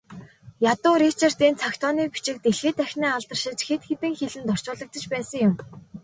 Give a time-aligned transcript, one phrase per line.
[0.71, 5.53] Ядуу Ричардын цаг тооны бичиг дэлхий дахинаа алдаршиж, хэд хэдэн хэлэнд орчуулагдаж байсан юм.